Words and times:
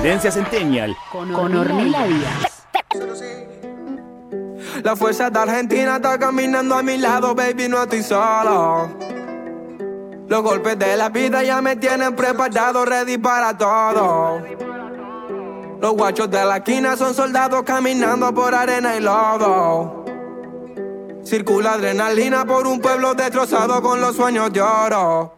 Tendencia 0.00 0.30
Centennial 0.30 0.96
con, 1.10 1.32
con 1.32 1.56
Ornella 1.56 2.06
Díaz. 2.06 2.62
La 4.84 4.94
fuerza 4.94 5.28
de 5.28 5.40
Argentina 5.40 5.96
está 5.96 6.16
caminando 6.16 6.76
a 6.76 6.84
mi 6.84 6.98
lado, 6.98 7.34
baby, 7.34 7.66
no 7.66 7.82
estoy 7.82 8.04
solo. 8.04 8.90
Los 10.28 10.42
golpes 10.42 10.78
de 10.78 10.96
la 10.96 11.08
vida 11.08 11.42
ya 11.42 11.60
me 11.60 11.74
tienen 11.74 12.14
preparado, 12.14 12.84
ready 12.84 13.18
para 13.18 13.58
todo. 13.58 14.40
Los 15.80 15.92
guachos 15.94 16.30
de 16.30 16.44
la 16.44 16.58
esquina 16.58 16.96
son 16.96 17.12
soldados 17.12 17.64
caminando 17.64 18.32
por 18.32 18.54
arena 18.54 18.94
y 18.94 19.00
lodo. 19.00 20.04
Circula 21.24 21.72
adrenalina 21.72 22.44
por 22.44 22.68
un 22.68 22.80
pueblo 22.80 23.14
destrozado 23.14 23.82
con 23.82 24.00
los 24.00 24.14
sueños 24.14 24.52
de 24.52 24.62
oro. 24.62 25.37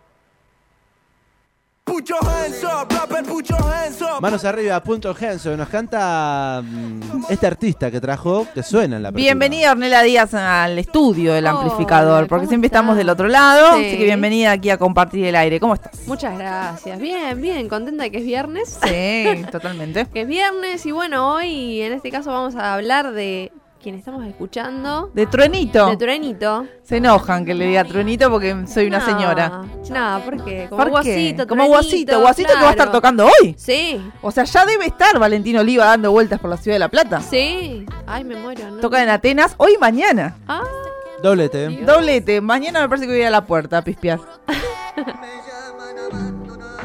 Put 2.00 2.08
your 2.08 2.24
hands 2.24 2.64
up, 2.64 2.90
rapper, 2.90 3.22
put 3.24 3.46
your 3.46 3.62
hands 3.62 4.00
up. 4.00 4.22
Manos 4.22 4.42
arriba, 4.46 4.82
punto 4.82 5.14
Henson. 5.14 5.58
Nos 5.58 5.68
canta 5.68 6.62
mm, 6.64 7.24
este 7.28 7.46
artista 7.46 7.90
que 7.90 8.00
trajo, 8.00 8.46
que 8.54 8.62
suena 8.62 8.96
en 8.96 9.02
la 9.02 9.08
apertura. 9.10 9.22
Bienvenida 9.22 9.72
Ornella 9.72 10.00
Díaz 10.00 10.32
al 10.32 10.78
estudio 10.78 11.34
del 11.34 11.46
amplificador, 11.46 12.26
porque 12.26 12.44
¿cómo 12.44 12.48
siempre 12.48 12.68
estamos 12.68 12.96
del 12.96 13.10
otro 13.10 13.28
lado, 13.28 13.76
Sí. 13.76 13.84
así 13.88 13.98
que 13.98 14.04
bienvenida 14.04 14.52
aquí 14.52 14.70
a 14.70 14.78
compartir 14.78 15.26
el 15.26 15.36
aire. 15.36 15.60
¿Cómo 15.60 15.74
estás? 15.74 16.06
Muchas 16.06 16.38
gracias. 16.38 16.98
Bien, 16.98 17.38
bien, 17.38 17.68
contenta 17.68 18.04
de 18.04 18.10
que 18.10 18.16
es 18.20 18.24
viernes. 18.24 18.78
Sí, 18.82 19.44
totalmente. 19.52 20.06
Que 20.14 20.22
es 20.22 20.26
viernes 20.26 20.86
y 20.86 20.92
bueno, 20.92 21.34
hoy 21.34 21.82
en 21.82 21.92
este 21.92 22.10
caso 22.10 22.30
vamos 22.32 22.56
a 22.56 22.72
hablar 22.72 23.12
de 23.12 23.52
quien 23.80 23.94
estamos 23.94 24.24
escuchando. 24.26 25.10
De 25.14 25.26
Truenito. 25.26 25.88
De 25.88 25.96
Truenito. 25.96 26.66
Se 26.82 26.98
enojan 26.98 27.44
que 27.44 27.54
le 27.54 27.66
diga 27.66 27.84
Truenito 27.84 28.30
porque 28.30 28.66
soy 28.66 28.86
una 28.86 28.98
No, 28.98 29.04
señora. 29.06 29.62
No, 29.90 30.20
porque 30.24 30.66
como 30.68 30.76
¿Por 30.84 31.02
qué? 31.02 31.10
Guasito, 31.12 31.46
Como 31.46 31.66
Guasito. 31.66 32.20
Guasito 32.20 32.48
que 32.48 32.54
va 32.60 32.68
a 32.68 32.70
estar 32.70 32.86
claro. 32.86 32.92
tocando 32.92 33.26
hoy. 33.26 33.54
Sí, 33.58 34.00
O 34.22 34.30
sea, 34.30 34.44
ya 34.44 34.64
debe 34.66 34.86
estar 34.86 35.18
Valentino 35.18 35.60
Oliva 35.60 35.86
dando 35.86 36.12
vueltas 36.12 36.38
por 36.38 36.50
la 36.50 36.56
ciudad 36.56 36.74
de 36.76 36.80
La 36.80 36.88
Plata. 36.88 37.20
sí. 37.20 37.86
Ay, 38.06 38.24
me 38.24 38.36
muero, 38.36 38.68
¿no? 38.70 38.76
Toca 38.78 39.02
en 39.02 39.08
Atenas 39.08 39.54
hoy 39.56 39.74
y 39.76 39.78
mañana. 39.78 40.36
Ah, 40.48 40.62
Doblete. 41.22 41.68
Doblete. 41.84 42.40
Mañana 42.40 42.80
me 42.82 42.88
parece 42.88 43.06
que 43.06 43.12
voy 43.12 43.18
a 43.20 43.22
ir 43.22 43.26
a 43.28 43.30
la 43.30 43.44
puerta 43.46 43.78
a 43.78 43.82
pispear. 43.82 44.18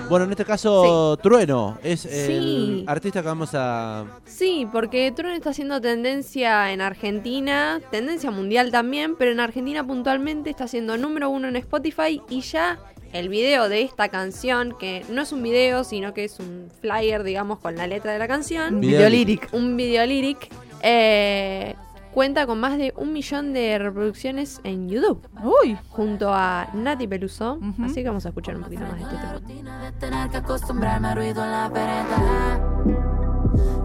Bueno, 0.10 0.26
en 0.26 0.32
este 0.32 0.46
caso, 0.46 1.18
Trueno 1.18 1.80
es 1.84 2.02
Sí. 2.02 2.10
el 2.12 2.84
artista 2.88 3.22
que 3.22 3.28
vamos 3.28 3.50
a. 3.54 4.06
sí, 4.26 4.68
porque 4.72 5.12
Trueno 5.12 5.36
está 5.36 5.50
haciendo 5.50 5.82
tendencia 5.82 6.72
en 6.72 6.82
Argentina, 6.82 7.82
tendencia 7.90 8.30
mundial 8.30 8.72
también, 8.72 9.16
pero 9.16 9.32
en 9.32 9.40
Argentina 9.40 9.86
puntualmente 9.86 10.52
está 10.52 10.66
haciendo 10.66 10.96
número 10.98 11.30
uno 11.30 11.48
en 11.48 11.56
Spotify 11.56 12.22
y 12.30 12.42
ya 12.42 12.78
el 13.14 13.30
video 13.30 13.68
de 13.68 13.82
esta 13.82 14.10
canción, 14.10 14.76
que 14.78 15.04
no 15.10 15.22
es 15.24 15.32
un 15.32 15.42
video, 15.42 15.84
sino 15.84 16.14
que 16.14 16.26
es 16.26 16.40
un 16.40 16.70
flyer, 16.82 17.24
digamos, 17.24 17.60
con 17.60 17.76
la 17.76 17.88
letra 17.88 18.12
de 18.14 18.20
la 18.20 18.28
canción. 18.28 18.76
Un 18.76 18.82
Video 18.82 19.10
líric. 19.10 19.50
un 19.54 19.76
video 19.76 20.06
lyric, 20.06 20.50
eh, 20.84 21.76
cuenta 22.16 22.48
con 22.48 22.62
más 22.62 22.78
de 22.78 22.94
un 22.96 23.12
millón 23.12 23.52
de 23.52 23.78
reproducciones 23.78 24.62
en 24.64 24.88
YouTube, 24.88 25.28
Uy. 25.44 25.78
junto 25.90 26.34
a 26.34 26.70
Nati 26.74 27.08
Peluso. 27.08 27.60
Así 27.84 27.96
que 27.96 28.06
vamos 28.08 28.26
a 28.26 28.30
escuchar 28.30 28.56
un 28.56 28.64
poquito 28.64 28.84
más 28.84 28.96
de 28.96 29.02
este 29.04 29.18
tema. 29.18 29.82
de 29.82 29.92
tener 29.92 30.30
que 30.30 30.38
acostumbrarme 30.38 31.10
al 31.10 31.18
ruido 31.18 31.44
en 31.44 31.52
la 31.52 31.68
vereda. 31.68 32.62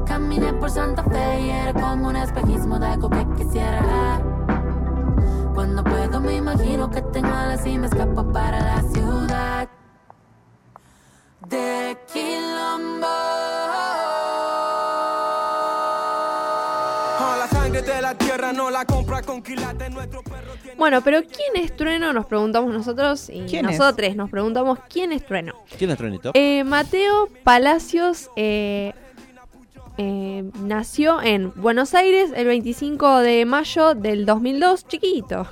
Caminé 0.07 0.53
por 0.53 0.71
Santa 0.71 1.03
Fe 1.03 1.41
y 1.41 1.51
era 1.51 1.75
como 1.75 2.07
un 2.07 2.15
espejismo 2.15 2.79
de 2.79 2.87
algo 2.87 3.11
que 3.11 3.27
quisiera. 3.37 4.23
Cuando 5.53 5.83
puedo 5.83 6.21
me 6.21 6.37
imagino 6.37 6.89
que 6.89 7.03
tengo 7.03 7.35
alas 7.35 7.67
y 7.67 7.79
me 7.79 7.89
escapo 7.89 8.33
para 8.33 8.61
la 8.61 8.83
ciudad. 8.83 9.69
De 11.49 11.99
Quilombo. 12.13 12.50
La 18.11 18.19
tierra 18.19 18.53
no 18.53 18.71
la 18.71 18.85
compra 18.85 19.23
con 19.23 19.41
quilates. 19.41 19.89
Nuestro 19.89 20.23
perro 20.25 20.55
tiene. 20.61 20.77
Bueno, 20.77 21.01
pero 21.03 21.21
¿quién 21.23 21.65
es 21.65 21.77
Trueno? 21.77 22.13
Nos 22.13 22.27
preguntamos 22.27 22.73
nosotros 22.75 23.31
y 23.31 23.43
¿Quién 23.43 23.69
es? 23.69 23.79
nosotros 23.79 24.17
nos 24.17 24.29
preguntamos 24.29 24.81
quién 24.89 25.13
es 25.13 25.25
Trueno. 25.25 25.55
¿Quién 25.79 25.91
es 25.93 25.97
Truenito? 25.97 26.33
Eh, 26.35 26.65
Mateo 26.65 27.29
Palacios 27.45 28.29
eh, 28.35 28.95
eh, 29.97 30.43
nació 30.61 31.23
en 31.23 31.53
Buenos 31.55 31.95
Aires 31.95 32.33
el 32.35 32.47
25 32.49 33.19
de 33.21 33.45
mayo 33.45 33.95
del 33.95 34.27
2002, 34.27 34.89
chiquito. 34.89 35.47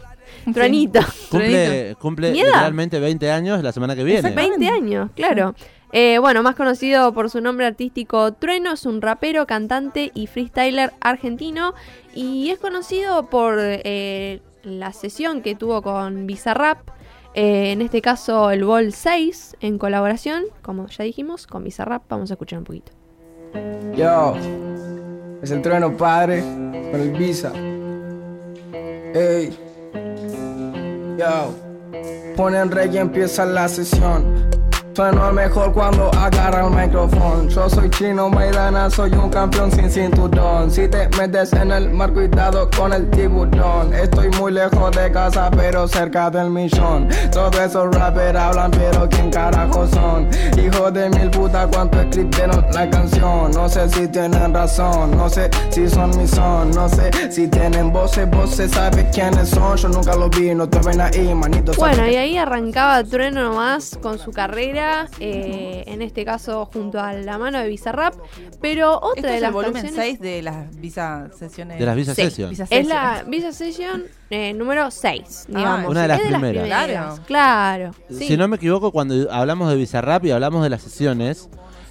Truenito. 0.53 1.01
cumple 1.31 1.95
cumple 2.01 2.29
edad. 2.31 2.45
literalmente 2.45 2.99
20 2.99 3.31
años 3.31 3.63
la 3.63 3.71
semana 3.71 3.95
que 3.95 4.03
viene. 4.03 4.33
20 4.33 4.69
años, 4.69 5.11
claro. 5.15 5.55
Eh, 5.93 6.19
bueno, 6.19 6.43
más 6.43 6.55
conocido 6.55 7.13
por 7.15 7.31
su 7.31 7.41
nombre 7.41 7.67
artístico 7.67 8.33
Trueno, 8.35 8.73
es 8.73 8.85
un 8.85 9.01
rapero, 9.01 9.47
cantante 9.47 10.11
y 10.15 10.27
freestyler 10.27 10.93
argentino 11.01 11.75
y 12.15 12.51
es 12.51 12.59
conocido 12.59 13.31
por 13.31 13.55
eh, 13.59 14.41
la 14.63 14.93
sesión 14.93 15.41
que 15.41 15.55
tuvo 15.55 15.81
con 15.81 16.27
Bizarrap, 16.27 16.79
eh, 17.35 17.73
en 17.73 17.81
este 17.81 18.03
caso 18.03 18.51
el 18.51 18.65
Vol 18.65 18.93
6, 18.93 19.57
en 19.61 19.79
colaboración, 19.79 20.45
como 20.63 20.89
ya 20.89 21.05
dijimos, 21.05 21.47
con 21.47 21.65
Bizarrap. 21.65 22.03
Vamos 22.09 22.31
a 22.31 22.35
escuchar 22.35 22.59
un 22.59 22.65
poquito. 22.65 22.93
Yo, 23.97 24.35
es 25.43 25.51
el 25.51 25.63
trueno 25.63 25.97
padre 25.97 26.43
con 26.91 27.01
el 27.01 27.13
visa. 27.13 27.53
Ey, 29.15 29.57
yo, 31.19 31.55
ponen 32.37 32.71
rey 32.71 32.91
y 32.93 32.99
empieza 32.99 33.47
la 33.47 33.69
sesión. 33.69 34.58
Sueno 34.99 35.33
mejor 35.33 35.73
cuando 35.73 36.11
agarra 36.11 36.67
el 36.67 36.75
micrófono. 36.75 37.49
Yo 37.49 37.71
soy 37.71 37.89
chino, 37.89 38.29
Maidana, 38.29 38.91
soy 38.91 39.13
un 39.13 39.31
campeón 39.31 39.71
sin 39.71 39.89
cinturón. 39.89 40.73
Si 40.73 40.89
te 40.89 41.09
metes 41.17 41.53
en 41.53 41.71
el 41.71 41.91
mar, 41.91 42.13
cuidado 42.13 42.69
con 42.77 42.93
el 42.93 43.09
tiburón. 43.11 43.95
Estoy 43.95 44.29
muy 44.31 44.51
lejos 44.51 44.91
de 44.97 45.13
casa, 45.13 45.53
pero 45.53 45.87
cerca 45.87 46.31
del 46.31 46.51
millón. 46.51 47.07
Todos 47.31 47.57
esos 47.61 47.95
rappers 47.95 48.37
hablan, 48.37 48.73
pero 48.73 49.09
¿quién 49.09 49.31
carajo 49.31 49.87
son? 49.87 50.29
Hijo 50.61 50.91
de 50.91 51.09
mil 51.11 51.31
putas, 51.31 51.69
¿cuánto 51.73 52.01
escribieron 52.01 52.67
la 52.73 52.91
canción? 52.91 53.53
No 53.53 53.69
sé 53.69 53.89
si 53.91 54.09
tienen 54.09 54.53
razón, 54.53 55.17
no 55.17 55.31
sé 55.31 55.49
si 55.71 55.89
son 55.89 56.11
mi 56.19 56.27
son, 56.27 56.73
no 56.73 56.89
sé 56.89 57.11
si 57.31 57.47
tienen 57.47 57.93
voces, 57.93 58.29
voces, 58.29 58.73
¿sabes 58.73 59.07
quiénes 59.15 59.51
son? 59.51 59.77
Yo 59.77 59.91
nunca 59.91 60.17
los 60.17 60.31
vi, 60.31 60.53
no 60.57 60.69
te 60.69 60.81
ven 60.81 61.01
ahí, 61.01 61.33
manito. 61.33 61.71
Bueno, 61.77 61.99
¿sabes 61.99 62.15
y 62.15 62.17
ahí 62.17 62.37
arrancaba 62.37 63.05
Trueno 63.05 63.45
nomás 63.45 63.97
con 64.03 64.19
su 64.19 64.33
carrera, 64.33 64.88
eh, 65.21 65.85
en 65.87 66.03
este 66.03 66.25
caso 66.25 66.67
junto 66.73 67.01
a 67.01 67.13
la 67.13 67.39
mano 67.39 67.59
de 67.59 67.69
Bizarrap, 67.69 68.15
pero 68.61 68.97
otra 68.97 69.09
Este 69.17 69.27
de 69.29 69.33
es 69.33 69.37
el 69.37 69.43
las 69.43 69.53
volumen 69.53 69.83
canciones 69.83 70.07
6 70.07 70.21
de 70.21 70.43
las 70.43 70.77
visa 70.81 71.29
sesiones. 71.39 71.79
De 71.79 71.87
las 71.87 71.97
Visa 71.97 72.15
Sí, 72.15 72.23
Sessions. 72.23 72.51
Visa 72.51 72.67
es 72.71 72.87
la. 72.87 73.25
Visa 73.27 73.53
Session 73.53 74.05
eh, 74.31 74.53
número 74.55 74.91
6, 74.91 75.47
Ah, 75.55 75.59
digamos. 75.59 75.91
una 75.91 76.03
de 76.03 76.09
las 76.09 76.21
Es 76.21 76.27
primeras. 76.27 76.67
Claro. 76.67 77.19
Claro. 77.27 77.91
sí. 78.11 78.29
Si 78.29 78.37
no 78.37 78.47
me 78.49 78.57
equivoco, 78.57 78.93
cuando 78.93 79.31
hablamos 79.33 79.71
de 79.71 79.77
Bizarrap 79.77 80.25
y 80.25 80.31
hablamos 80.31 80.63
de 80.63 80.71
las 80.71 80.83
sesiones, 80.83 81.49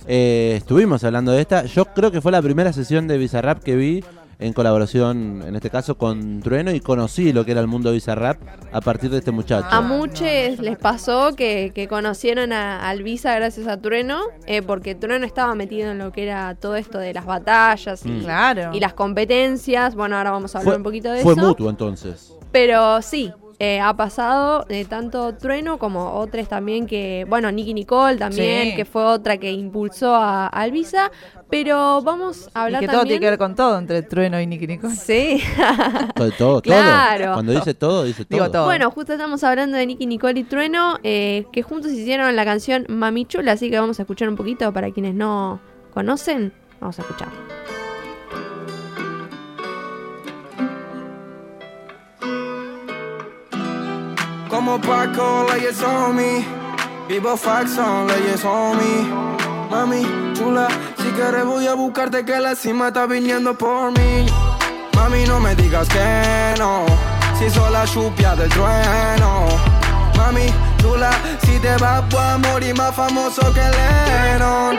eh, 0.08 0.54
estuvimos 0.58 1.04
hablando 1.04 1.32
de 1.32 1.42
esta. 1.42 1.66
Yo 1.66 1.86
creo 1.86 2.12
que 2.12 2.22
fue 2.22 2.32
la 2.32 2.42
primera 2.42 2.72
sesión 2.74 3.08
de 3.08 3.18
Bizarrap 3.18 3.62
que 3.64 3.76
vi 3.76 4.04
en 4.40 4.54
colaboración, 4.54 5.44
en 5.48 5.56
este 5.56 5.70
caso, 5.72 5.98
con 5.98 6.42
Trueno 6.42 6.72
y 6.72 6.80
conocí 6.80 7.34
lo 7.34 7.44
que 7.44 7.52
era 7.54 7.62
el 7.62 7.66
mundo 7.68 7.92
Bizarrap 7.92 8.38
a 8.72 8.82
partir 8.82 9.10
de 9.10 9.18
este 9.18 9.32
muchacho. 9.32 9.68
A 9.72 9.82
muchos 9.82 10.22
les 10.60 10.78
pasó 10.78 11.36
que, 11.36 11.72
que 11.74 11.88
conocieron 11.88 12.54
a, 12.54 12.88
al 12.88 13.02
Visa 13.02 13.34
gracias 13.36 13.68
a 13.68 13.82
Trueno, 13.82 14.20
eh, 14.46 14.62
porque 14.62 14.94
Trueno 14.94 15.26
estaba 15.26 15.56
metido 15.56 15.92
en 15.92 15.98
lo 15.98 16.12
que 16.12 16.24
era 16.24 16.54
todo 16.56 16.76
esto 16.76 17.00
de 17.00 17.14
las 17.14 17.26
batallas 17.26 18.06
y, 18.06 18.10
Mm. 18.10 18.22
Claro. 18.24 18.70
y 18.74 18.80
las 18.80 18.94
competencias. 18.94 19.96
Bueno, 19.96 20.18
ahora 20.18 20.32
vamos 20.32 20.56
a 20.56 20.60
hablar 20.60 20.72
Fue, 20.74 20.78
un 20.78 20.84
poquito 20.84 21.12
de 21.12 21.22
fue 21.24 21.34
eso. 21.34 21.42
mutuo 21.42 21.70
entonces. 21.70 22.34
Pero 22.52 23.02
sí, 23.02 23.32
eh, 23.60 23.80
ha 23.80 23.96
pasado 23.96 24.66
eh, 24.70 24.86
tanto 24.86 25.34
Trueno 25.36 25.80
como 25.80 26.14
otros 26.14 26.48
también 26.48 26.86
que, 26.86 27.26
bueno, 27.28 27.52
Nicky 27.52 27.74
Nicole 27.74 28.18
también, 28.18 28.70
Sí. 28.70 28.76
que 28.76 28.86
fue 28.86 29.04
otra 29.04 29.38
que 29.38 29.52
impulsó 29.52 30.16
a, 30.16 30.46
a 30.46 30.50
Alvisa. 30.50 31.12
Pero 31.50 32.02
vamos 32.02 32.50
a 32.54 32.60
Y 32.60 32.64
hablar 32.66 32.82
que 32.82 32.88
todo 32.90 33.04
tiene 33.04 33.20
que 33.22 33.30
ver 33.30 33.38
con 33.40 33.56
todo 33.56 33.78
entre 33.78 34.02
Trueno 34.02 34.40
y 34.42 34.46
Nicky 34.48 34.68
Nicole. 34.68 34.94
Sí. 34.96 35.42
Todo, 36.16 36.32
todo, 36.32 36.62
Claro. 36.62 37.24
todo. 37.26 37.34
Cuando 37.36 37.52
dice 37.54 37.74
todo, 37.74 38.04
dice 38.04 38.26
todo. 38.26 38.38
Digo 38.38 38.52
todo. 38.52 38.66
Bueno, 38.66 38.92
justo 38.92 39.14
estamos 39.14 39.44
hablando 39.46 39.78
de 39.78 39.86
Nicky 39.86 40.06
Nicole 40.08 40.42
y 40.42 40.44
Trueno, 40.44 40.98
eh, 41.04 41.46
que 41.54 41.64
juntos 41.64 41.92
hicieron 41.94 42.36
la 42.36 42.44
canción 42.46 42.86
Mami 42.90 43.26
Chula, 43.26 43.54
así 43.54 43.70
que 43.70 43.80
vamos 43.80 43.98
a 44.00 44.04
escuchar 44.04 44.28
un 44.30 44.36
poquito 44.36 44.74
para 44.74 44.92
quienes 44.92 45.16
no 45.16 45.60
conocen. 45.94 46.52
Vamos 46.82 47.00
a 47.00 47.02
escuchar. 47.04 47.30
Como 54.50 54.80
Paco, 54.80 55.46
leyes 55.52 55.82
on 55.84 56.16
me. 56.16 56.46
Vivo 57.10 57.36
fax 57.36 57.76
son 57.76 58.08
leyes 58.08 58.44
on 58.46 58.78
me. 58.78 59.28
Mami, 59.70 60.04
chula, 60.34 60.68
si 60.98 61.10
quieres 61.12 61.46
voy 61.46 61.68
a 61.68 61.74
buscarte 61.74 62.24
que 62.24 62.40
la 62.40 62.56
cima 62.56 62.88
está 62.88 63.06
viniendo 63.06 63.58
por 63.58 63.92
mí. 63.92 64.26
Mami, 64.96 65.26
no 65.26 65.40
me 65.42 65.54
digas 65.56 65.90
que 65.90 66.56
no, 66.58 66.86
si 67.38 67.50
soy 67.50 67.72
la 67.72 67.86
chupia 67.86 68.36
del 68.36 68.50
trueno. 68.50 69.48
Mami, 70.16 70.48
chula, 70.82 71.12
si 71.44 71.60
te 71.60 71.76
vas 71.78 72.08
voy 72.10 72.22
a 72.22 72.38
morir 72.38 72.76
más 72.76 72.96
famoso 72.96 73.42
que 73.54 73.62
Lennon. 73.62 74.78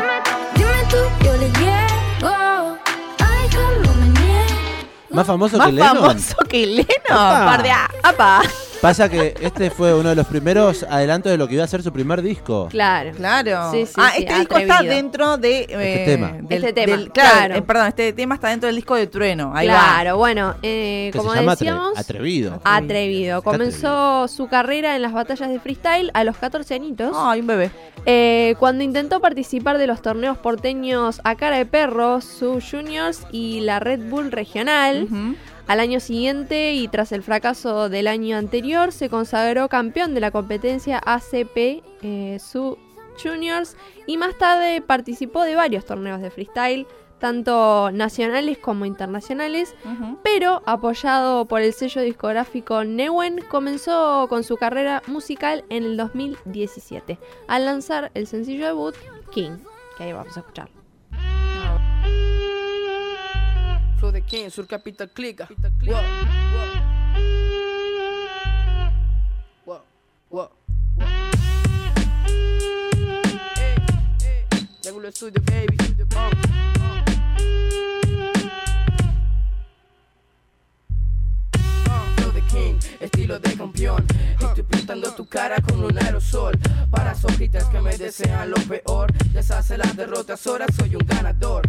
Más 5.11 5.27
famoso 5.27 5.59
que 5.59 5.73
Lennon. 5.73 5.95
Más 5.95 6.01
famoso 6.01 6.37
que 6.49 6.67
Lennon. 6.67 6.87
Pardia, 7.09 7.91
apa. 8.03 8.43
Pasa 8.81 9.09
que 9.09 9.35
este 9.41 9.71
fue 9.71 9.93
uno 9.93 10.11
de 10.11 10.15
los 10.15 10.27
primeros 10.29 10.85
adelantos 10.89 11.33
de 11.33 11.37
lo 11.37 11.49
que 11.49 11.55
iba 11.55 11.65
a 11.65 11.67
ser 11.67 11.83
su 11.83 11.93
primer 11.93 12.23
disco. 12.23 12.69
Claro. 12.71 13.11
Claro. 13.11 13.73
Sí, 13.73 13.87
sí, 13.87 13.93
ah, 13.97 14.13
sí, 14.15 14.23
este 14.23 14.39
disco 14.39 14.57
está 14.57 14.83
dentro 14.83 15.37
de. 15.37 15.67
eh, 15.69 16.03
tema. 16.07 16.29
del- 16.41 16.65
Este 16.65 16.73
tema, 16.73 16.97
del- 16.97 17.11
claro, 17.11 17.31
claro. 17.39 17.55
eh, 17.57 17.63
perdón, 17.63 17.87
este 17.89 18.13
tema 18.13 18.37
está 18.37 18.49
dentro 18.51 18.69
del 18.69 18.77
disco 18.77 18.95
de 18.95 19.09
Trueno. 19.09 19.51
Ahí 19.53 19.67
claro, 19.67 20.17
bueno, 20.17 20.55
eh, 20.63 21.11
como 21.17 21.33
se 21.33 21.41
llama 21.41 21.53
Atre- 21.55 21.59
decíamos, 21.59 21.99
Atrevido. 21.99 22.61
atrevido. 22.63 23.43
Comenzó 23.43 24.29
su 24.29 24.47
carrera 24.47 24.95
en 24.95 25.03
las 25.03 25.13
batallas 25.13 25.49
de 25.49 25.59
freestyle 25.59 26.11
a 26.15 26.23
los 26.23 26.37
14 26.37 26.75
añitos. 26.75 27.13
va. 27.13 27.33
Ay, 27.33 27.41
un 27.41 27.47
bebé. 27.49 27.71
Eh, 28.07 28.55
cuando 28.61 28.85
intentó 28.85 29.21
participar 29.21 29.77
de 29.79 29.89
los 29.89 30.03
torneos 30.03 30.39
porteños 30.39 31.21
a 31.25 31.35
cara 31.35 31.57
de 31.59 31.67
perro, 31.67 32.21
su 32.21 32.61
Juniors 32.61 33.23
y 33.33 33.61
la 33.61 33.81
Red 33.81 34.09
Bull 34.09 34.31
regional, 34.31 35.09
Ujú. 35.11 35.35
Al 35.69 35.81
año 35.81 36.01
siguiente 36.01 36.73
y 36.73 36.89
tras 36.89 37.13
el 37.13 37.23
fracaso 37.23 37.89
del 37.91 38.09
año 38.09 38.37
anterior, 38.37 38.91
se 38.91 39.11
consagró 39.11 39.69
campeón 39.69 40.15
de 40.15 40.21
la 40.21 40.31
competencia 40.31 41.01
ACP 41.05 41.85
eh, 42.03 42.39
su 42.41 42.79
Juniors 43.23 43.77
y 44.07 44.17
más 44.17 44.37
tarde 44.39 44.81
participó 44.81 45.43
de 45.43 45.55
varios 45.55 45.85
torneos 45.85 46.23
de 46.23 46.31
freestyle, 46.31 46.87
tanto 47.19 47.91
nacionales 47.93 48.59
como 48.59 48.87
internacionales, 48.87 49.75
pero 50.23 50.63
apoyado 50.65 51.47
por 51.47 51.61
el 51.61 51.75
sello 51.75 52.01
discográfico 52.01 52.85
Newen, 52.85 53.41
comenzó 53.51 54.27
con 54.29 54.45
su 54.45 54.57
carrera 54.57 55.03
musical 55.07 55.65
en 55.69 55.85
el 55.85 55.97
2017, 55.97 57.19
al 57.47 57.65
lanzar 57.65 58.11
el 58.15 58.27
sencillo 58.27 58.67
debut 58.67 58.95
King, 59.33 59.59
que 59.97 60.05
ahí 60.05 60.13
vamos 60.13 60.37
a 60.37 60.41
escuchar. 60.41 60.71
Flow 63.99 64.13
de 64.13 64.23
King, 64.23 64.49
Sur 64.51 64.67
Capital 64.69 65.11
Clica. 65.11 65.49
Wow, 65.83 65.97
wow. 69.67 69.81
Wow, 70.31 70.51
Regular 74.85 75.11
Studio, 75.11 75.43
baby. 75.43 75.77
Uh. 76.15 76.31
Flow 82.17 82.33
de 82.33 82.43
King, 82.43 82.79
estilo 83.01 83.41
de 83.41 83.57
campeón. 83.57 84.07
Estoy 84.41 84.63
pintando 84.63 85.13
tu 85.15 85.27
cara 85.27 85.61
con 85.61 85.83
un 85.83 85.99
aerosol. 85.99 86.57
Para 86.91 87.15
sojitas 87.17 87.65
que 87.65 87.81
me 87.81 87.97
desean 87.97 88.51
lo 88.51 88.57
peor. 88.59 89.13
Deshace 89.33 89.77
las 89.77 89.97
derrotas, 89.97 90.47
ahora 90.47 90.67
soy 90.77 90.95
un 90.95 91.05
ganador. 91.05 91.69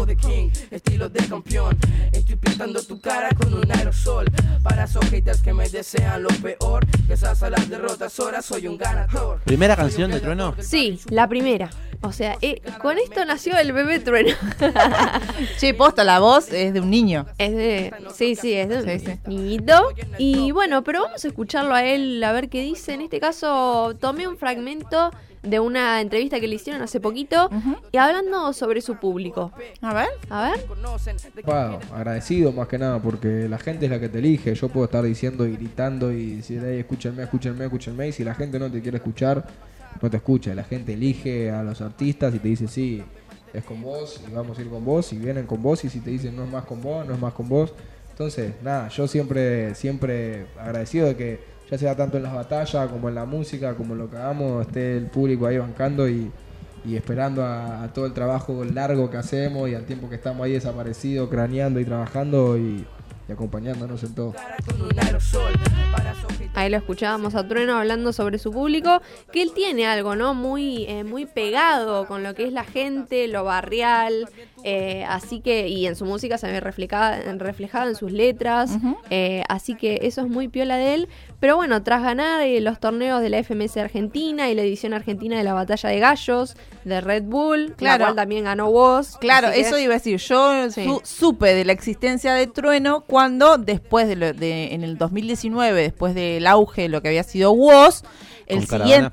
Huh, 0.00 0.04
Flow 0.04 0.06
de 0.06 0.16
King, 0.16 0.50
estilo 0.70 1.08
de 1.08 1.26
campeón. 1.28 1.76
Estoy 2.12 2.36
pintando 2.36 2.82
tu 2.82 3.00
cara 3.00 3.28
con 3.36 3.52
un 3.52 3.70
aerosol. 3.70 4.26
Para 4.62 4.86
sojitas 4.86 5.42
que 5.42 5.52
me 5.52 5.68
desean 5.68 6.22
lo 6.22 6.28
peor. 6.28 6.86
Deshace 7.06 7.50
las 7.50 7.68
derrotas, 7.68 8.18
ahora 8.18 8.40
soy 8.40 8.66
un 8.66 8.78
ganador. 8.78 9.40
¿Primera 9.44 9.76
canción 9.76 10.10
de 10.10 10.20
Trueno? 10.20 10.54
Sí, 10.58 10.98
la 11.10 11.28
primera. 11.28 11.68
O 12.02 12.12
sea, 12.12 12.38
eh, 12.40 12.62
con 12.80 12.96
esto 12.98 13.22
nació 13.26 13.58
el 13.58 13.72
bebé 13.72 14.00
trueno. 14.00 14.34
Che, 15.58 15.74
posta, 15.74 16.02
la 16.02 16.18
voz 16.18 16.50
es 16.50 16.72
de 16.72 16.80
un 16.80 16.88
niño. 16.90 17.26
Es 17.36 17.52
de. 17.52 17.92
Sí, 18.14 18.36
sí, 18.36 18.54
es 18.54 18.70
de 18.70 18.78
un 18.78 18.84
Sí, 18.88 18.98
sí. 19.00 19.18
niñito. 19.26 19.74
Y 20.16 20.50
bueno, 20.52 20.82
pero 20.82 21.02
vamos 21.02 21.22
a 21.22 21.28
escucharlo 21.28 21.74
a 21.74 21.84
él 21.84 22.24
a 22.24 22.32
ver 22.32 22.48
qué 22.48 22.62
dice. 22.62 22.94
En 22.94 23.02
este 23.02 23.20
caso, 23.20 23.94
tomé 24.00 24.26
un 24.26 24.38
fragmento 24.38 25.10
de 25.42 25.58
una 25.58 26.00
entrevista 26.00 26.38
que 26.38 26.46
le 26.46 26.56
hicieron 26.56 26.82
hace 26.82 27.00
poquito 27.00 27.48
y 27.92 27.96
hablando 27.96 28.52
sobre 28.52 28.80
su 28.80 28.96
público. 28.96 29.52
A 29.80 29.94
ver. 29.94 30.08
A 30.28 30.50
ver. 30.50 30.66
Wow, 31.44 31.78
agradecido 31.94 32.52
más 32.52 32.68
que 32.68 32.78
nada 32.78 33.00
porque 33.00 33.48
la 33.48 33.58
gente 33.58 33.86
es 33.86 33.90
la 33.90 33.98
que 33.98 34.08
te 34.08 34.18
elige. 34.18 34.54
Yo 34.54 34.68
puedo 34.68 34.84
estar 34.84 35.02
diciendo 35.02 35.46
y 35.46 35.56
gritando 35.56 36.12
y 36.12 36.36
decir, 36.36 36.62
hey, 36.64 36.80
escúchenme, 36.80 37.22
escúchenme, 37.22 37.64
escúchenme. 37.64 38.08
Y 38.08 38.12
si 38.12 38.24
la 38.24 38.34
gente 38.34 38.58
no 38.58 38.70
te 38.70 38.82
quiere 38.82 38.98
escuchar, 38.98 39.46
no 40.00 40.10
te 40.10 40.18
escucha. 40.18 40.54
La 40.54 40.64
gente 40.64 40.92
elige 40.92 41.50
a 41.50 41.62
los 41.62 41.80
artistas 41.80 42.34
y 42.34 42.38
te 42.38 42.48
dice, 42.48 42.68
sí, 42.68 43.02
es 43.52 43.64
con 43.64 43.82
vos 43.82 44.20
y 44.28 44.32
vamos 44.32 44.58
a 44.58 44.62
ir 44.62 44.68
con 44.68 44.84
vos. 44.84 45.12
Y 45.12 45.16
vienen 45.16 45.46
con 45.46 45.62
vos 45.62 45.84
y 45.84 45.88
si 45.88 46.00
te 46.00 46.10
dicen 46.10 46.36
no 46.36 46.44
es 46.44 46.50
más 46.50 46.64
con 46.64 46.82
vos, 46.82 47.06
no 47.06 47.14
es 47.14 47.20
más 47.20 47.32
con 47.32 47.48
vos. 47.48 47.72
Entonces, 48.10 48.52
nada, 48.62 48.88
yo 48.88 49.08
siempre, 49.08 49.74
siempre 49.74 50.46
agradecido 50.58 51.06
de 51.06 51.16
que 51.16 51.40
ya 51.70 51.78
sea 51.78 51.96
tanto 51.96 52.16
en 52.16 52.24
las 52.24 52.34
batallas 52.34 52.88
como 52.88 53.08
en 53.08 53.14
la 53.14 53.24
música, 53.24 53.74
como 53.74 53.94
lo 53.94 54.10
que 54.10 54.16
hagamos, 54.16 54.66
esté 54.66 54.96
el 54.96 55.06
público 55.06 55.46
ahí 55.46 55.58
bancando 55.58 56.08
y, 56.08 56.30
y 56.84 56.96
esperando 56.96 57.44
a, 57.44 57.88
todo 57.94 58.06
el 58.06 58.12
trabajo 58.12 58.64
largo 58.64 59.10
que 59.10 59.16
hacemos 59.16 59.68
y 59.68 59.74
al 59.74 59.84
tiempo 59.84 60.08
que 60.08 60.16
estamos 60.16 60.44
ahí 60.44 60.52
desaparecidos, 60.52 61.28
craneando 61.28 61.78
y 61.78 61.84
trabajando 61.84 62.58
y, 62.58 62.84
y 63.28 63.32
acompañándonos 63.32 64.02
en 64.02 64.14
todo. 64.14 64.34
Ahí 66.54 66.68
lo 66.68 66.76
escuchábamos 66.76 67.36
a 67.36 67.46
Trueno 67.46 67.76
hablando 67.76 68.12
sobre 68.12 68.38
su 68.38 68.50
público, 68.50 69.00
que 69.32 69.42
él 69.42 69.52
tiene 69.54 69.86
algo, 69.86 70.16
¿no? 70.16 70.34
Muy, 70.34 70.84
eh, 70.86 71.04
muy 71.04 71.26
pegado 71.26 72.06
con 72.06 72.24
lo 72.24 72.34
que 72.34 72.44
es 72.44 72.52
la 72.52 72.64
gente, 72.64 73.28
lo 73.28 73.44
barrial, 73.44 74.28
eh, 74.64 75.04
así 75.08 75.40
que, 75.40 75.68
y 75.68 75.86
en 75.86 75.96
su 75.96 76.04
música 76.04 76.38
se 76.38 76.46
ve 76.50 76.60
reflejada, 76.60 77.20
reflejada 77.38 77.88
en 77.88 77.94
sus 77.96 78.12
letras, 78.12 78.70
eh, 79.10 79.42
así 79.48 79.74
que 79.74 80.00
eso 80.02 80.20
es 80.22 80.28
muy 80.28 80.48
piola 80.48 80.76
de 80.76 80.94
él. 80.94 81.08
Pero 81.40 81.56
bueno, 81.56 81.82
tras 81.82 82.02
ganar 82.02 82.42
eh, 82.42 82.60
los 82.60 82.78
torneos 82.80 83.22
de 83.22 83.30
la 83.30 83.38
FMS 83.42 83.76
Argentina 83.78 84.50
y 84.50 84.54
la 84.54 84.62
edición 84.62 84.92
argentina 84.92 85.38
de 85.38 85.44
la 85.44 85.54
Batalla 85.54 85.88
de 85.88 85.98
Gallos 85.98 86.54
de 86.84 87.00
Red 87.00 87.22
Bull, 87.24 87.74
Claro. 87.76 87.98
la 88.00 88.04
cual 88.06 88.16
también 88.16 88.44
ganó 88.44 88.68
Woz. 88.68 89.16
Claro, 89.18 89.50
que- 89.50 89.60
eso 89.60 89.78
iba 89.78 89.94
a 89.94 89.96
decir. 89.96 90.18
Yo 90.18 90.70
Sí. 90.70 90.84
su- 90.84 91.00
supe 91.04 91.54
de 91.54 91.64
la 91.64 91.72
existencia 91.72 92.34
de 92.34 92.46
Trueno 92.46 93.04
cuando, 93.06 93.56
después 93.56 94.06
de, 94.08 94.16
lo- 94.16 94.32
de- 94.32 94.74
en 94.74 94.84
el 94.84 94.98
2019, 94.98 95.80
después 95.82 96.14
del 96.14 96.46
auge 96.46 96.82
de 96.82 96.88
lo 96.88 97.00
que 97.00 97.08
había 97.08 97.22
sido 97.22 97.52
Woz, 97.52 98.02
el 98.46 98.66
siguiente. 98.66 98.68
Caravana. 98.88 99.12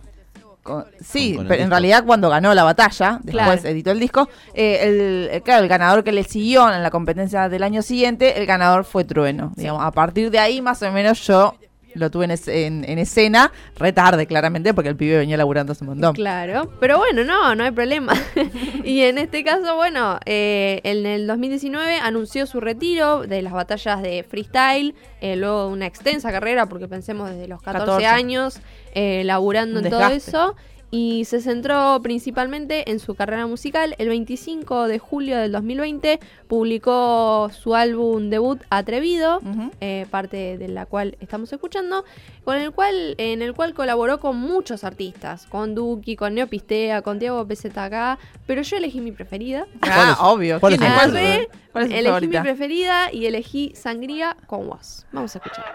Con- 0.67 0.85
sí, 1.03 1.35
con 1.35 1.47
pero 1.47 1.55
en 1.55 1.59
disco. 1.61 1.69
realidad 1.71 2.03
cuando 2.05 2.29
ganó 2.29 2.53
la 2.53 2.63
batalla, 2.63 3.19
después 3.23 3.45
Claro. 3.61 3.67
editó 3.69 3.91
el 3.91 3.99
disco, 3.99 4.29
eh, 4.53 4.79
el, 4.83 5.29
eh, 5.31 5.41
claro, 5.41 5.63
el 5.63 5.69
ganador 5.69 6.03
que 6.03 6.11
le 6.11 6.23
siguió 6.23 6.71
en 6.71 6.83
la 6.83 6.91
competencia 6.91 7.49
del 7.49 7.63
año 7.63 7.81
siguiente, 7.81 8.37
el 8.39 8.45
ganador 8.45 8.83
fue 8.85 9.03
Trueno. 9.05 9.53
Digamos, 9.55 9.83
a 9.83 9.91
partir 9.91 10.29
de 10.29 10.39
ahí 10.39 10.61
más 10.61 10.81
o 10.83 10.91
menos 10.91 11.25
yo 11.25 11.55
lo 11.97 12.09
tuve 12.11 12.25
en, 12.25 12.31
es- 12.31 12.47
en- 12.47 12.85
en 12.87 12.99
escena, 12.99 13.51
re 13.77 13.91
tarde 13.93 14.25
claramente, 14.27 14.73
porque 14.73 14.89
el 14.89 14.95
pibe 14.95 15.17
venía 15.17 15.37
laburando 15.37 15.71
hace 15.73 15.83
un 15.83 15.89
montón. 15.91 16.13
Claro, 16.15 16.71
pero 16.79 16.97
bueno, 16.97 17.23
no, 17.23 17.55
no 17.55 17.63
hay 17.63 17.71
problema. 17.71 18.13
y 18.83 19.01
en 19.01 19.17
este 19.17 19.43
caso, 19.43 19.75
bueno, 19.75 20.19
eh, 20.25 20.81
en 20.83 21.05
el 21.05 21.27
2019 21.27 21.97
anunció 21.97 22.45
su 22.45 22.59
retiro 22.59 23.21
de 23.27 23.41
las 23.41 23.53
batallas 23.53 24.01
de 24.01 24.23
freestyle, 24.23 24.95
eh, 25.21 25.35
luego 25.35 25.67
de 25.67 25.73
una 25.73 25.85
extensa 25.87 26.31
carrera, 26.31 26.67
porque 26.67 26.87
pensemos 26.87 27.29
desde 27.29 27.47
los 27.47 27.61
14, 27.61 27.85
14. 27.85 28.05
años 28.07 28.59
eh, 28.93 29.23
laburando 29.25 29.79
en 29.79 29.89
todo 29.89 30.07
eso. 30.09 30.55
Y 30.89 31.25
se 31.25 31.41
centró 31.41 31.99
principalmente 32.01 32.89
en 32.89 32.99
su 32.99 33.13
carrera 33.13 33.45
musical. 33.45 33.93
El 33.97 34.07
25 34.07 34.87
de 34.87 34.99
julio 34.99 35.37
del 35.37 35.51
2020 35.51 36.17
publicó 36.47 37.49
su 37.51 37.75
álbum 37.75 38.29
debut 38.29 38.61
Atrevido, 38.69 39.41
eh, 39.81 40.05
parte 40.09 40.57
de 40.57 40.67
la 40.69 40.85
cual 40.85 41.17
estamos 41.19 41.51
escuchando, 41.51 42.05
con 42.45 42.55
el 42.55 42.71
cual, 42.71 43.15
en 43.17 43.41
el 43.41 43.53
cual 43.53 43.73
colaboró 43.73 44.21
con 44.21 44.37
muchos 44.37 44.85
artistas, 44.85 45.45
con 45.47 45.75
Duki, 45.75 46.15
con 46.15 46.35
Neopistea, 46.35 47.01
con 47.01 47.19
Diego 47.19 47.45
PZK, 47.45 48.17
pero 48.45 48.61
yo 48.61 48.77
elegí 48.77 49.01
mi 49.01 49.11
preferida. 49.11 49.67
Ah, 49.81 50.17
obvio. 50.21 50.59
cuál 50.61 50.77
¿Cuál 50.77 51.85
es 51.85 51.91
elegí 51.91 52.05
favorita? 52.05 52.39
mi 52.39 52.43
preferida 52.43 53.11
y 53.11 53.25
elegí 53.25 53.73
Sangría 53.75 54.37
con 54.47 54.67
Was. 54.69 55.05
Vamos 55.11 55.35
a 55.35 55.39
escuchar. 55.39 55.65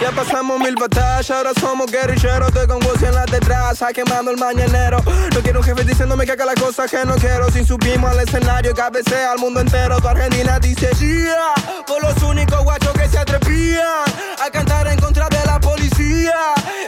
Ya 0.00 0.10
pasamos 0.10 0.60
mil 0.60 0.74
batallas, 0.76 1.30
ahora 1.30 1.52
somos 1.58 1.90
guerrilleros. 1.90 2.48
Estoy 2.48 2.66
con 2.66 2.84
Woz 2.84 3.02
en 3.02 3.14
la 3.14 3.24
detrás, 3.24 3.82
quemando 3.94 4.30
el 4.30 4.36
mañanero. 4.36 5.02
No 5.34 5.40
quiero 5.40 5.60
un 5.60 5.64
jefe 5.64 5.84
diciéndome 5.84 6.26
que 6.26 6.32
haga 6.32 6.44
las 6.44 6.54
cosas 6.56 6.90
que 6.90 7.02
no 7.04 7.14
quiero. 7.14 7.50
Sin 7.50 7.66
subimos 7.66 8.10
al 8.10 8.20
escenario, 8.20 8.74
cabecea 8.74 9.32
al 9.32 9.38
mundo 9.38 9.60
entero. 9.60 9.98
Tu 9.98 10.06
Argentina 10.06 10.58
dice 10.60 10.90
yeah, 11.00 11.54
por 11.86 12.02
los 12.02 12.22
únicos 12.22 12.62
guachos 12.62 12.92
que 12.92 13.08
se 13.08 13.18
atrevían 13.18 14.04
a 14.44 14.50
cantar 14.50 14.86
en 14.88 15.00
contra 15.00 15.28
de 15.30 15.44
la 15.46 15.58
policía. 15.58 16.34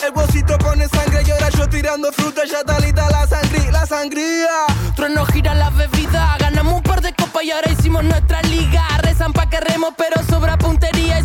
El 0.04 0.12
bolsito 0.12 0.58
pone 0.58 0.86
sangre 0.88 1.22
y 1.26 1.30
ahora 1.30 1.48
yo 1.48 1.66
tirando 1.66 2.12
fruta. 2.12 2.42
Ya 2.44 2.58
está 2.58 2.78
lista 2.78 3.08
la 3.10 3.26
sangría, 3.26 3.72
la 3.72 3.86
sangría. 3.86 4.66
Trueno 4.94 5.24
gira 5.26 5.54
la 5.54 5.70
bebida, 5.70 6.36
ganamos 6.38 6.74
un 6.74 6.82
par 6.82 7.00
de 7.00 7.14
copas 7.14 7.42
y 7.42 7.52
ahora 7.52 7.70
hicimos 7.72 8.04
nuestra 8.04 8.42
liga. 8.42 8.86
Rezan 8.98 9.32
pa' 9.32 9.48
que 9.48 9.60
remos, 9.60 9.94
pero 9.96 10.22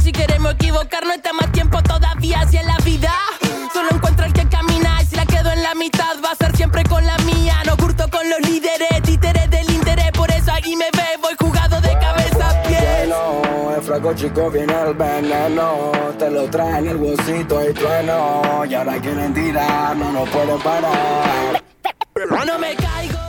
si 0.02 0.12
queremos 0.12 0.54
equivocarnos, 0.54 1.16
está 1.16 1.34
más 1.34 1.52
tiempo 1.52 1.82
todavía 1.82 2.42
hacia 2.42 2.64
la 2.64 2.78
vida. 2.84 3.12
Solo 3.74 3.90
encuentro 3.92 4.26
el 4.26 4.34
que 4.34 4.48
camina 4.48 5.02
y 5.02 5.06
si 5.06 5.16
la 5.16 5.26
quedo 5.26 5.52
en 5.52 5.64
la 5.64 5.74
mitad, 5.76 6.18
va 6.24 6.32
a 6.32 6.36
ser 6.36 6.56
siempre 6.56 6.84
con 6.84 7.06
la 7.06 7.18
mía. 7.20 7.56
No 7.66 7.76
curto 7.78 8.10
con 8.10 8.28
los 8.30 8.40
líderes, 8.42 9.02
títeres 9.04 9.50
del 9.50 9.70
interés. 9.72 10.12
Por 10.12 10.30
eso 10.32 10.52
aquí 10.52 10.76
me 10.76 10.86
ve, 10.92 11.04
voy 11.22 11.34
jugado 11.40 11.80
de 11.82 11.98
cabeza 12.00 12.50
a 12.50 12.64
pies. 12.64 12.84
El 13.76 13.82
flaco 13.82 14.14
chico 14.14 14.52
viene 14.52 14.74
el 14.88 14.94
veneno. 14.94 15.92
Te 16.18 16.30
lo 16.30 16.50
traen 16.50 16.88
el 16.88 16.98
bolsito 16.98 17.68
y 17.68 17.74
trueno. 17.74 18.64
Y 18.70 18.74
ahora 18.74 19.00
quieren 19.00 19.34
tirar, 19.34 19.96
no 19.96 20.12
nos 20.12 20.30
pueden 20.30 20.60
parar. 20.60 21.64
No 22.46 22.60
me 22.60 22.76
caigo. 22.76 23.20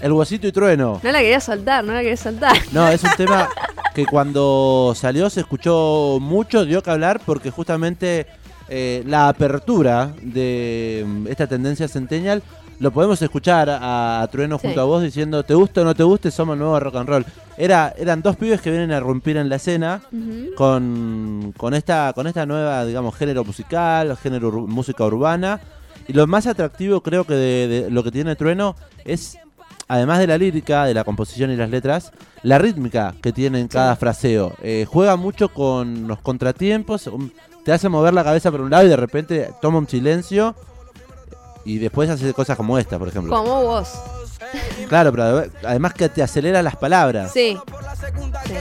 El 0.00 0.12
huesito 0.12 0.46
y 0.46 0.52
trueno. 0.52 0.98
No 1.02 1.12
la 1.12 1.18
quería 1.18 1.40
soltar, 1.40 1.84
no 1.84 1.92
la 1.92 2.00
quería 2.00 2.16
soltar. 2.16 2.56
No, 2.72 2.88
es 2.88 3.02
un 3.04 3.10
tema 3.16 3.48
que 3.94 4.06
cuando 4.06 4.92
salió 4.96 5.28
se 5.30 5.40
escuchó 5.40 6.18
mucho, 6.20 6.64
dio 6.64 6.82
que 6.82 6.90
hablar 6.90 7.20
porque 7.24 7.50
justamente 7.50 8.26
eh, 8.68 9.02
la 9.06 9.28
apertura 9.28 10.12
de 10.22 11.04
mm, 11.06 11.26
esta 11.28 11.46
tendencia 11.46 11.88
centennial 11.88 12.42
lo 12.78 12.92
podemos 12.92 13.20
escuchar 13.20 13.68
a, 13.68 14.22
a 14.22 14.26
Trueno 14.28 14.58
Sí. 14.58 14.66
junto 14.68 14.80
a 14.80 14.84
vos 14.84 15.02
diciendo 15.02 15.42
te 15.42 15.54
gusta 15.54 15.82
o 15.82 15.84
no 15.84 15.94
te 15.94 16.02
guste, 16.02 16.30
somos 16.30 16.54
el 16.54 16.60
nuevo 16.60 16.80
rock 16.80 16.96
and 16.96 17.08
roll. 17.08 17.26
Era, 17.58 17.92
eran 17.98 18.22
dos 18.22 18.36
pibes 18.36 18.62
que 18.62 18.70
vienen 18.70 18.90
a 18.92 19.00
romper 19.00 19.36
en 19.36 19.50
la 19.50 19.56
escena 19.56 20.00
con, 20.56 21.52
con 21.56 21.74
esta 21.74 22.12
con 22.14 22.26
esta 22.26 22.46
nueva 22.46 22.84
digamos 22.86 23.14
género 23.16 23.44
musical 23.44 24.16
género 24.16 24.50
música 24.66 25.04
urbana 25.04 25.60
y 26.08 26.12
lo 26.14 26.26
más 26.26 26.46
atractivo 26.46 27.02
creo 27.02 27.24
que 27.24 27.34
de, 27.34 27.68
de 27.68 27.90
lo 27.90 28.02
que 28.02 28.10
tiene 28.10 28.34
Trueno 28.36 28.76
es 29.04 29.36
además 29.92 30.18
de 30.20 30.26
la 30.28 30.38
lírica 30.38 30.84
de 30.84 30.94
la 30.94 31.04
composición 31.04 31.50
y 31.50 31.56
las 31.56 31.68
letras 31.68 32.12
la 32.42 32.58
rítmica 32.58 33.14
que 33.22 33.32
tiene 33.32 33.60
en 33.60 33.68
cada 33.68 33.96
fraseo 33.96 34.54
Eh, 34.62 34.86
juega 34.88 35.16
mucho 35.16 35.48
con 35.48 36.06
los 36.08 36.20
contratiempos 36.20 37.06
um, 37.08 37.28
te 37.64 37.72
hace 37.72 37.88
mover 37.88 38.14
la 38.14 38.24
cabeza 38.24 38.50
por 38.50 38.60
un 38.60 38.70
lado 38.70 38.84
y 38.86 38.88
de 38.88 38.96
repente 38.96 39.50
toma 39.60 39.78
un 39.78 39.88
silencio 39.88 40.54
y 41.64 41.78
después 41.78 42.08
hace 42.08 42.32
cosas 42.32 42.56
como 42.56 42.78
esta 42.78 42.98
por 42.98 43.08
ejemplo 43.08 43.34
Como 43.36 43.62
vos. 43.62 43.88
claro 44.88 45.10
pero 45.12 45.24
ade- 45.24 45.50
además 45.64 45.92
que 45.94 46.08
te 46.08 46.22
acelera 46.22 46.62
las 46.62 46.76
palabras 46.76 47.32
Sí. 47.32 47.58
Sí. 48.46 48.54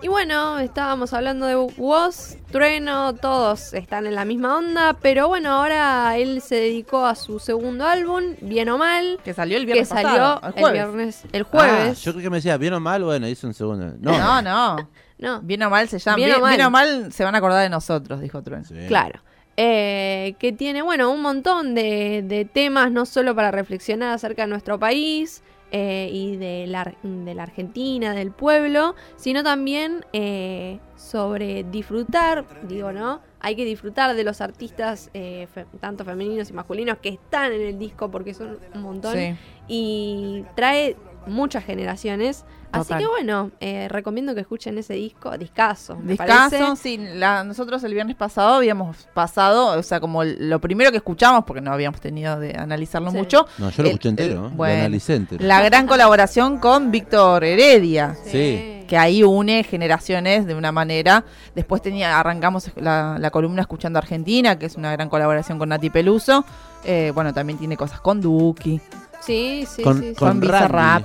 Y 0.00 0.06
bueno, 0.06 0.60
estábamos 0.60 1.12
hablando 1.12 1.46
de 1.46 1.56
Woz, 1.56 2.36
Trueno, 2.52 3.14
todos 3.16 3.74
están 3.74 4.06
en 4.06 4.14
la 4.14 4.24
misma 4.24 4.56
onda, 4.56 4.96
pero 5.02 5.26
bueno, 5.26 5.50
ahora 5.50 6.16
él 6.16 6.40
se 6.40 6.54
dedicó 6.54 7.04
a 7.04 7.16
su 7.16 7.40
segundo 7.40 7.84
álbum, 7.84 8.36
Bien 8.40 8.68
o 8.68 8.78
Mal, 8.78 9.18
Que 9.24 9.34
salió 9.34 9.56
el 9.56 9.66
que 9.66 9.72
viernes 9.72 9.88
salió 9.88 10.08
pasado, 10.08 10.40
el 10.42 10.46
el, 10.46 10.52
jueves. 10.60 10.72
viernes, 10.72 11.22
el 11.32 11.42
Ah, 11.42 11.46
jueves. 11.50 12.02
yo 12.02 12.12
creo 12.12 12.22
que 12.22 12.30
me 12.30 12.36
decía 12.36 12.56
bien 12.58 12.74
o 12.74 12.80
mal 12.80 13.02
bueno 13.02 13.26
hice 13.26 13.46
un 13.48 13.54
segundo 13.54 13.92
no, 14.00 14.18
No, 14.18 14.42
no. 14.42 14.88
No, 15.18 15.40
Bien 15.40 15.60
o 15.64 15.70
mal 15.70 15.88
se 15.88 15.98
llama. 15.98 16.14
Bien 16.14 16.28
Bien, 16.28 16.38
o 16.38 16.42
mal. 16.42 16.54
bien 16.56 16.66
o 16.68 16.70
mal 16.70 17.12
se 17.12 17.24
van 17.24 17.34
a 17.34 17.38
acordar 17.38 17.60
de 17.64 17.68
nosotros, 17.68 18.20
dijo 18.20 18.40
Trueno. 18.40 18.64
Sí. 18.64 18.74
claro. 18.86 19.20
Eh, 19.56 20.36
que 20.38 20.52
tiene, 20.52 20.80
bueno, 20.82 21.10
un 21.10 21.20
montón 21.22 21.74
de, 21.74 22.22
de 22.24 22.44
temas, 22.44 22.92
no 22.92 23.04
solo 23.04 23.34
para 23.34 23.50
reflexionar 23.50 24.12
acerca 24.12 24.42
de 24.42 24.48
nuestro 24.48 24.78
país 24.78 25.42
eh, 25.70 26.08
y 26.12 26.36
de 26.36 26.66
la, 26.66 26.94
de 27.02 27.34
la 27.34 27.42
Argentina, 27.42 28.14
del 28.14 28.30
pueblo, 28.30 28.94
sino 29.16 29.42
también 29.42 30.04
eh, 30.12 30.78
sobre 30.96 31.64
disfrutar, 31.64 32.44
digo, 32.68 32.92
¿no? 32.92 33.20
Hay 33.40 33.54
que 33.54 33.64
disfrutar 33.64 34.16
de 34.16 34.24
los 34.24 34.40
artistas, 34.40 35.10
eh, 35.14 35.46
fe- 35.52 35.66
tanto 35.80 36.04
femeninos 36.04 36.50
y 36.50 36.52
masculinos, 36.54 36.98
que 36.98 37.10
están 37.10 37.52
en 37.52 37.60
el 37.60 37.78
disco 37.78 38.10
porque 38.10 38.34
son 38.34 38.58
un 38.74 38.82
montón. 38.82 39.14
Sí. 39.14 39.34
y 39.68 40.44
trae 40.56 40.96
muchas 41.28 41.64
generaciones. 41.64 42.44
Así 42.70 42.92
que 42.94 43.06
bueno, 43.06 43.50
eh, 43.60 43.88
recomiendo 43.88 44.34
que 44.34 44.42
escuchen 44.42 44.76
ese 44.76 44.92
disco, 44.92 45.36
discaso. 45.38 45.96
me 45.96 46.12
Discaso, 46.12 46.50
parece. 46.58 46.76
sí. 46.76 46.98
la- 47.14 47.42
nosotros 47.42 47.82
el 47.84 47.94
viernes 47.94 48.14
pasado 48.14 48.54
habíamos 48.56 49.08
pasado, 49.14 49.78
o 49.78 49.82
sea, 49.82 50.00
como 50.00 50.22
lo 50.22 50.60
primero 50.60 50.90
que 50.90 50.98
escuchamos, 50.98 51.44
porque 51.46 51.62
no 51.62 51.72
habíamos 51.72 51.98
tenido 52.00 52.38
de 52.38 52.54
analizarlo 52.58 53.10
Sí. 53.10 53.16
mucho. 53.16 53.46
No, 53.56 53.70
yo 53.70 53.82
lo 53.82 53.88
el- 53.88 53.94
escuché 53.94 54.08
entero. 54.10 54.42
Lo 54.42 54.50
bueno, 54.50 54.80
analicé 54.80 55.14
entero. 55.14 55.46
La 55.46 55.62
gran 55.62 55.86
colaboración 55.86 56.58
con 56.58 56.90
Víctor 56.90 57.44
Heredia. 57.44 58.16
Sí. 58.24 58.74
que 58.88 58.96
ahí 58.96 59.22
une 59.22 59.64
generaciones 59.64 60.46
de 60.46 60.54
una 60.54 60.72
manera. 60.72 61.22
Después 61.54 61.82
tenía, 61.82 62.18
arrancamos 62.18 62.70
la, 62.76 63.18
la 63.20 63.30
columna 63.30 63.60
Escuchando 63.60 63.98
Argentina, 63.98 64.58
que 64.58 64.64
es 64.64 64.76
una 64.76 64.90
gran 64.92 65.10
colaboración 65.10 65.58
con 65.58 65.68
Nati 65.68 65.90
Peluso. 65.90 66.42
Eh, 66.86 67.12
bueno, 67.14 67.34
también 67.34 67.58
tiene 67.58 67.76
cosas 67.76 68.00
con 68.00 68.22
Duki. 68.22 68.80
Sí, 69.20 69.66
sí, 69.70 69.82
con, 69.82 70.00
sí, 70.00 70.08
sí. 70.10 70.14
con 70.14 70.28
Con 70.40 70.42
Randy. 70.42 70.46
Bizarrap. 70.68 71.04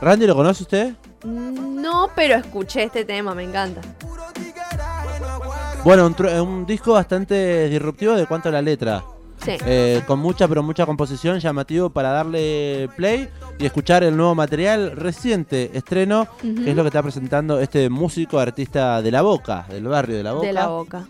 ¿Randy 0.00 0.26
lo 0.26 0.34
conoce 0.34 0.62
usted? 0.64 0.94
No, 1.24 2.10
pero 2.14 2.36
escuché 2.36 2.84
este 2.84 3.04
tema, 3.04 3.34
me 3.34 3.44
encanta. 3.44 3.80
Bueno, 5.84 6.06
un, 6.06 6.14
tru- 6.16 6.40
un 6.42 6.64
disco 6.66 6.92
bastante 6.94 7.68
disruptivo 7.68 8.14
de 8.14 8.26
cuanto 8.26 8.48
a 8.48 8.52
la 8.52 8.62
letra. 8.62 9.02
Sí. 9.44 9.52
Eh, 9.66 10.02
con 10.06 10.18
mucha, 10.20 10.48
pero 10.48 10.62
mucha 10.62 10.86
composición, 10.86 11.38
llamativo 11.38 11.90
para 11.90 12.10
darle 12.10 12.88
play 12.96 13.28
y 13.58 13.66
escuchar 13.66 14.02
el 14.02 14.16
nuevo 14.16 14.34
material 14.34 14.92
reciente, 14.96 15.70
estreno, 15.74 16.26
que 16.40 16.70
es 16.70 16.76
lo 16.76 16.82
que 16.82 16.88
está 16.88 17.02
presentando 17.02 17.60
este 17.60 17.90
músico 17.90 18.38
artista 18.38 19.02
de 19.02 19.10
La 19.10 19.22
Boca, 19.22 19.66
del 19.68 19.86
barrio 19.86 20.16
de 20.16 20.22
La 20.22 20.32
Boca. 20.32 20.46
de 20.46 20.52
la 20.52 20.66
boca. 20.68 21.04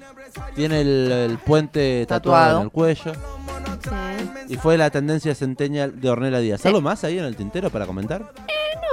Tiene 0.57 0.81
el, 0.81 1.13
el 1.13 1.39
puente 1.39 2.05
tatuado. 2.09 2.35
Tatuado. 2.35 2.59
en 2.59 2.65
el 2.65 2.71
cuello. 2.71 3.13
Sí. 3.83 3.91
Y 4.49 4.57
fue 4.57 4.77
la 4.77 4.91
tendencia 4.91 5.35
centennial 5.35 6.01
de 6.01 6.11
Ornella 6.11 6.39
Díaz. 6.39 6.61
Sí. 6.61 6.69
¿Algo 6.69 6.81
más 6.81 7.05
ahí 7.05 7.19
en 7.19 7.25
el 7.25 7.37
tintero 7.37 7.71
para 7.71 7.87
comentar? 7.87 8.33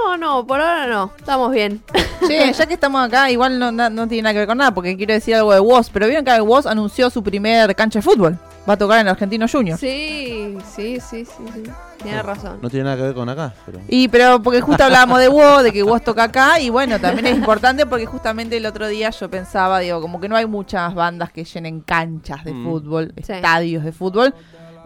No, 0.05 0.17
no, 0.17 0.45
por 0.45 0.59
ahora 0.61 0.87
no. 0.87 1.11
Estamos 1.17 1.51
bien. 1.51 1.81
Che, 2.27 2.53
ya 2.57 2.65
que 2.65 2.73
estamos 2.75 3.01
acá, 3.05 3.31
igual 3.31 3.57
no, 3.57 3.71
no 3.71 4.07
tiene 4.07 4.23
nada 4.23 4.33
que 4.33 4.39
ver 4.39 4.47
con 4.47 4.57
nada, 4.57 4.73
porque 4.73 4.95
quiero 4.97 5.13
decir 5.13 5.35
algo 5.35 5.53
de 5.53 5.59
Woz. 5.59 5.89
Pero 5.89 6.07
vieron 6.07 6.25
que 6.25 6.39
Woz 6.41 6.65
anunció 6.65 7.09
su 7.09 7.23
primer 7.23 7.75
cancha 7.75 7.99
de 7.99 8.03
fútbol. 8.03 8.37
Va 8.69 8.73
a 8.73 8.77
tocar 8.77 8.99
en 9.01 9.07
Argentino 9.07 9.47
Junior. 9.51 9.77
Sí, 9.77 10.55
sí, 10.75 10.99
sí, 10.99 11.25
sí. 11.25 11.43
sí. 11.53 11.63
Tienes 12.03 12.23
razón. 12.23 12.59
No 12.61 12.69
tiene 12.69 12.85
nada 12.85 12.95
que 12.97 13.01
ver 13.03 13.13
con 13.13 13.27
acá, 13.29 13.53
pero... 13.65 13.79
Y 13.87 14.07
pero 14.07 14.41
porque 14.41 14.61
justo 14.61 14.83
hablábamos 14.83 15.19
de 15.19 15.29
Woz, 15.29 15.63
de 15.63 15.71
que 15.71 15.83
Woz 15.83 16.03
toca 16.03 16.23
acá, 16.25 16.59
y 16.59 16.69
bueno, 16.69 16.99
también 16.99 17.27
es 17.27 17.37
importante 17.37 17.85
porque 17.85 18.05
justamente 18.05 18.57
el 18.57 18.65
otro 18.65 18.87
día 18.87 19.09
yo 19.11 19.29
pensaba, 19.29 19.79
digo, 19.79 20.01
como 20.01 20.19
que 20.19 20.27
no 20.29 20.35
hay 20.35 20.45
muchas 20.45 20.93
bandas 20.95 21.31
que 21.31 21.43
llenen 21.43 21.81
canchas 21.81 22.43
de 22.43 22.53
Mm. 22.53 22.63
fútbol, 22.65 23.13
Sí. 23.23 23.33
estadios 23.33 23.83
de 23.83 23.91
fútbol. 23.91 24.33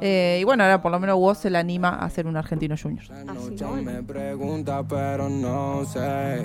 Eh, 0.02 0.40
y 0.42 0.44
bueno, 0.44 0.64
ahora 0.64 0.82
por 0.82 0.92
lo 0.92 1.00
menos 1.00 1.16
Woz 1.18 1.38
se 1.38 1.50
le 1.50 1.58
anima 1.58 1.90
a 1.90 2.06
hacer 2.06 2.28
un 2.28 2.36
Argentino 2.36 2.76
Junior. 2.82 3.06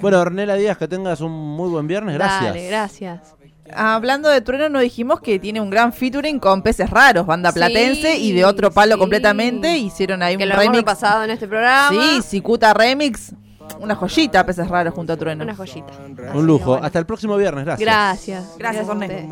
Bueno. 0.00 0.20
Ornella 0.20 0.54
Díaz, 0.54 0.78
que 0.78 0.86
tengas 0.86 1.20
un 1.20 1.32
muy 1.32 1.68
buen 1.68 1.86
viernes. 1.88 2.14
Gracias. 2.14 2.44
Dale, 2.54 2.68
gracias. 2.68 3.34
Hablando 3.72 4.28
de 4.28 4.40
Trueno, 4.40 4.68
nos 4.68 4.82
dijimos 4.82 5.20
que 5.20 5.38
tiene 5.38 5.60
un 5.60 5.70
gran 5.70 5.92
featuring 5.92 6.38
con 6.40 6.62
Peces 6.62 6.90
Raros, 6.90 7.24
banda 7.26 7.52
Sí, 7.52 7.58
platense, 7.58 8.16
y 8.18 8.32
de 8.32 8.44
otro 8.44 8.70
palo 8.70 8.94
sí. 8.94 8.98
completamente. 8.98 9.78
Hicieron 9.78 10.22
ahí 10.22 10.36
Que 10.36 10.42
un 10.42 10.48
lo 10.48 10.54
hemos 10.56 10.64
remix. 10.66 10.78
repasado 10.78 11.22
en 11.24 11.30
este 11.30 11.46
programa. 11.46 11.90
Sí, 11.90 12.22
Cicuta 12.22 12.74
Remix. 12.74 13.32
Una 13.78 13.94
joyita, 13.94 14.44
Peces 14.44 14.68
Raros 14.68 14.92
junto 14.92 15.12
a 15.12 15.16
Trueno. 15.16 15.44
Una 15.44 15.54
joyita. 15.54 15.92
Un 16.34 16.46
lujo. 16.46 16.74
Hasta 16.82 16.98
el 16.98 17.06
próximo 17.06 17.36
viernes. 17.36 17.64
Gracias. 17.64 17.86
Gracias. 17.86 18.54
Gracias, 18.58 18.88
a 18.88 18.90
Orne. 18.90 19.28